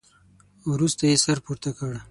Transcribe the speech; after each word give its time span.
وروسته 0.71 1.03
يې 1.09 1.15
سر 1.23 1.37
پورته 1.45 1.69
کړ. 1.77 1.93